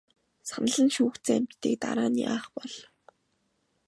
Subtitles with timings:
[0.49, 2.73] Санал нь шүүгдсэн амьтдыг дараа нь яах бол?